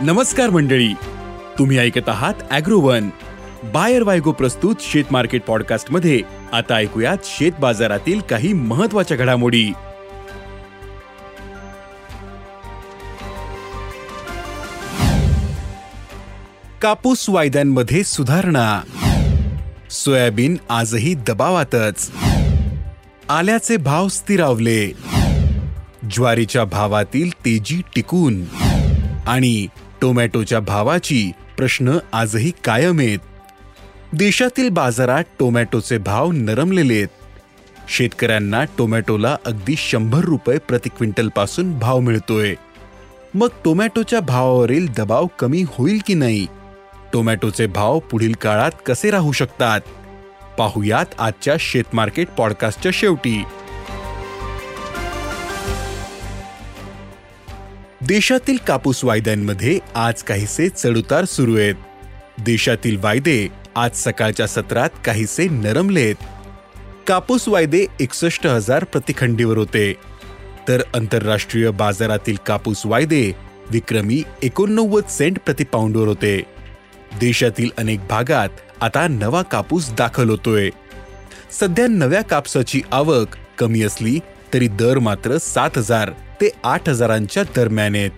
[0.00, 0.94] नमस्कार मंडळी.
[1.58, 3.08] तुम्ही ऐकत आहात अॅग्रोवन.
[3.64, 6.20] बायर वायगो प्रस्तुत शेत मार्केट पॉडकास्टमध्ये
[6.52, 9.72] आता ऐकूयात शेत बाजारातील काही महत्त्वाच्या घडामोडी.
[16.82, 18.80] कापूस वायद्यांमध्ये सुधारणा.
[19.90, 22.10] सोयाबीन आजही दबावातच.
[23.28, 24.92] आल्याचे भाव स्थिरावले.
[26.10, 28.42] ज्वारीच्या भावातील तेजी टिकून.
[29.26, 29.66] आणि
[30.04, 33.18] टोमॅटोच्या भावाची प्रश्न आजही कायम आहेत.
[34.12, 37.08] देशातील बाजारात टोमॅटोचे भाव नरमलेले आहेत.
[37.88, 42.54] शेतकऱ्यांना टोमॅटोला अगदी शंभर रुपये प्रति क्विंटलपासून भाव मिळतोय.
[43.34, 46.46] मग टोमॅटोच्या भावावरील दबाव कमी होईल की नाही?
[47.12, 49.80] टोमॅटोचे भाव पुढील काळात कसे राहू शकतात?
[50.58, 53.42] पाहुयात आजच्या शेतमार्केट पॉडकास्टच्या शेवटी.
[58.06, 61.74] देशातील कापूस वायद्यांमध्ये आज काहीसे चढउतार सुरू आहेत.
[62.38, 66.14] देशातील वायदे आज सकाळच्या सत्रात काहीसे नरमलेत.
[67.06, 69.94] कापूस वायदे एकसष्ट हजार प्रतिखंडीवर होते.
[70.68, 73.32] तर आंतरराष्ट्रीय बाजारातील कापूस वायदे
[73.70, 76.42] विक्रमी एकोणनव्वद सेंट प्रतिपाऊंडवर होते.
[77.20, 78.48] देशातील अनेक भागात
[78.80, 80.70] आता नवा कापूस दाखल होतोय.
[81.60, 84.20] सध्या नव्या कापसाची आवक कमी असली
[84.54, 88.10] तरी दर मात्र सात हजार ते आठ हजारांच्या दरम्यान आहेत.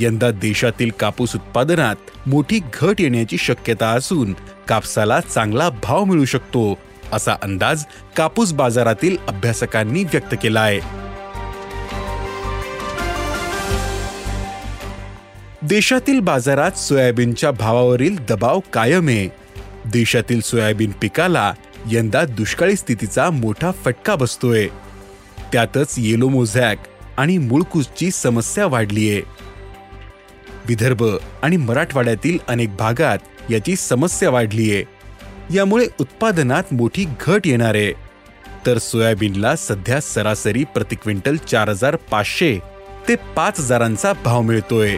[0.00, 4.32] यंदा देशातील कापूस उत्पादनात मोठी घट येण्याची शक्यता असून
[4.68, 6.78] कापसाला चांगला भाव मिळू शकतो
[7.12, 7.84] असा अंदाज
[8.16, 10.80] कापूस बाजारातील अभ्यासकांनी व्यक्त केला आहे.
[15.62, 19.28] देशातील बाजारात सोयाबीनच्या भावावरील दबाव कायम आहे.
[19.84, 21.52] देशातील सोयाबीन पिकाला
[21.86, 24.68] यंदा दुष्काळी स्थितीचा मोठा फटका बसतोय.
[25.52, 26.78] त्यातच येलो मोझॅक
[27.16, 29.22] आणि मुळकूसची समस्या वाढलीये
[30.68, 31.04] विदर्भ
[31.42, 33.18] आणि मराठवाड्यातील अनेक भागात
[33.50, 34.84] याची समस्या वाढलीये
[35.54, 37.92] यामुळे उत्पादनात मोठी घट येणार आहे.
[38.66, 42.58] तर सोयाबीनला सध्या सरासरी प्रति क्विंटल चार हजार पाचशे
[43.08, 44.96] ते पाच हजारांचा भाव मिळतोय.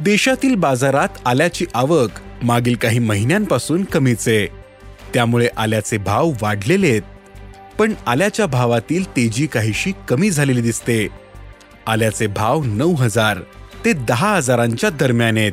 [0.00, 2.10] देशातील बाजारात आल्याची आवक
[2.42, 4.63] मागील काही महिन्यांपासून कमीच आहे.
[5.14, 7.02] त्यामुळे आल्याचे भाव वाढलेले आहेत.
[7.78, 11.08] पण आल्याच्या भावातील तेजी काहीशी कमी झालेली दिसते.
[11.86, 13.38] आल्याचे भाव नऊ हजार
[13.84, 15.52] ते दहा हजारांच्या दरम्यान आहेत.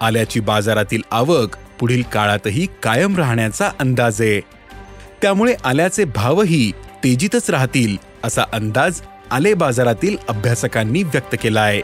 [0.00, 4.40] आल्याची बाजारातील आवक पुढील काळातही कायम राहण्याचा अंदाज आहे.
[5.22, 6.72] त्यामुळे आल्याचे भावही
[7.04, 9.00] तेजीतच राहतील असा अंदाज
[9.30, 11.82] आले बाजारातील अभ्यासकांनी व्यक्त केला आहे.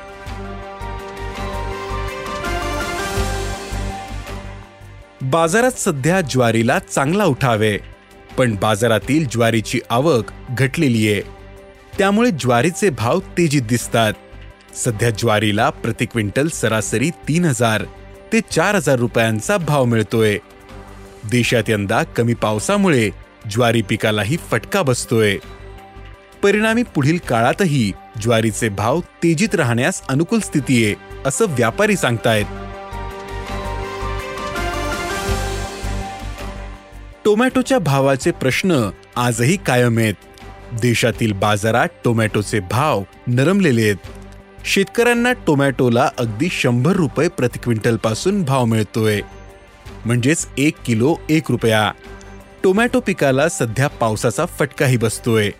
[5.30, 7.78] बाजारात सध्या ज्वारीला चांगला उठावे
[8.38, 11.22] पण बाजारातील ज्वारीची आवक घटलेली आहे.
[11.98, 14.12] त्यामुळे ज्वारीचे भाव तेजीत दिसतात.
[14.76, 17.84] सध्या ज्वारीला प्रति क्विंटल सरासरी तीन हजार
[18.32, 20.38] ते चार हजार रुपयांचा भाव मिळतोय.
[21.30, 23.10] देशात यंदा कमी पावसामुळे
[23.50, 25.36] ज्वारी पिकालाही फटका बसतोय.
[26.42, 30.94] परिणामी पुढील काळातही ज्वारीचे भाव तेजीत राहण्यास अनुकूल स्थिती आहे
[31.26, 32.44] असं व्यापारी सांगतायत.
[37.28, 40.14] टोमॅटोच्या भावाचे प्रश्न आजही कायम आहेत.
[40.72, 43.96] देशातील बाजारात टोमॅटोचे भाव नरमलेले आहेत.
[44.64, 49.20] शेतकऱ्यांना टोमॅटोला अगदी शंभर रुपये प्रति क्विंटलपासून भाव मिळतोय.
[50.04, 51.92] म्हणजेच एक किलो एक रुपया.
[52.64, 55.50] टोमॅटो पिकाला सध्या पावसाचा फटकाही बसतोय.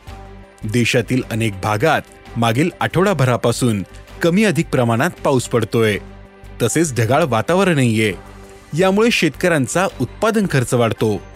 [0.72, 2.02] देशातील अनेक भागात
[2.36, 3.82] मागील आठवडाभरापासून
[4.22, 5.98] कमी अधिक प्रमाणात पाऊस पडतोय.
[6.62, 8.12] तसेच ढगाळ वातावरणही
[8.78, 11.27] यामुळे शेतकऱ्यांचा उत्पादन खर्च वाढतो.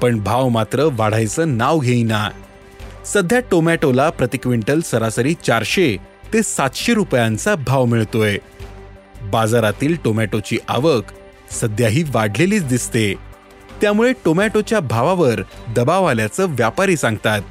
[0.00, 2.30] पण भाव मात्र वाढायचं नाव घेईना.
[3.06, 5.96] सध्या टोमॅटोला प्रति क्विंटल सरासरी चारशे
[6.32, 8.38] ते सातशे रुपयांचा भाव मिळतोय.
[9.22, 11.04] बाजारातील टोमॅटोची आवक
[11.50, 13.14] सध्याही वाढलेलीच दिसते.
[13.80, 15.40] त्यामुळे टोमॅटोच्या भावावर
[15.76, 17.42] दबाव आल्याचं व्यापारी सांगतात.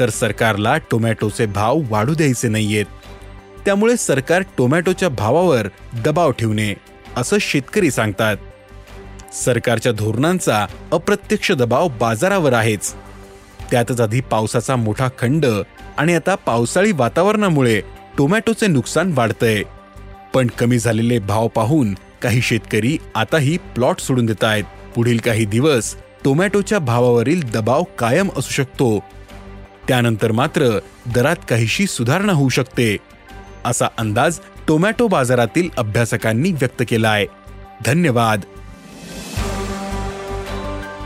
[0.00, 2.86] तर सरकारला टोमॅटोचे भाव वाढू द्यायचे नाहीयेत.
[3.64, 5.66] त्यामुळे सरकार टोमॅटोच्या भावावर
[6.04, 6.74] दबाव ठेवणे
[7.16, 8.36] असं शेतकरी सांगतात.
[9.32, 12.94] सरकारच्या धोरणांचा अप्रत्यक्ष दबाव बाजारावर आहेच.
[13.70, 15.46] त्यातच आधी पावसाचा मोठा खंड
[15.98, 17.80] आणि आता पावसाळी वातावरणामुळे
[18.18, 19.62] टोमॅटोचे नुकसान वाढतंय.
[20.34, 24.64] पण कमी झालेले भाव पाहून काही शेतकरी आताही प्लॉट सोडून देत आहेत.
[24.94, 28.98] पुढील काही दिवस टोमॅटोच्या भावावरील दबाव कायम असू शकतो.
[29.88, 30.78] त्यानंतर मात्र
[31.14, 32.96] दरात काहीशी सुधारणा होऊ शकते
[33.64, 34.38] असा अंदाज
[34.68, 37.26] टोमॅटो बाजारातील अभ्यासकांनी व्यक्त केला आहे
[37.86, 38.40] धन्यवाद.